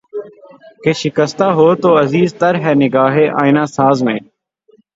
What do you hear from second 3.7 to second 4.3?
ساز میں